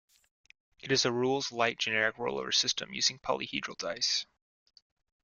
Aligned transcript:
It 0.79 0.91
is 0.91 1.05
a 1.05 1.11
rules 1.11 1.51
light 1.51 1.77
generic 1.77 2.17
roll-over 2.17 2.51
system 2.51 2.91
using 2.91 3.19
polyhedral 3.19 3.77
dice. 3.77 4.25